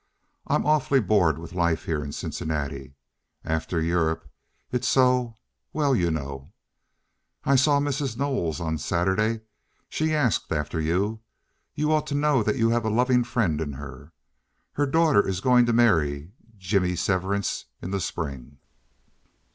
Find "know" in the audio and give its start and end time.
6.09-6.53, 12.15-12.41